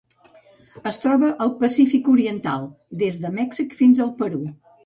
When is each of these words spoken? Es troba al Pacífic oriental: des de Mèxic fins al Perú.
Es 0.91 0.97
troba 1.03 1.29
al 1.45 1.53
Pacífic 1.59 2.09
oriental: 2.15 2.67
des 3.05 3.23
de 3.27 3.33
Mèxic 3.39 3.81
fins 3.83 4.03
al 4.09 4.15
Perú. 4.25 4.43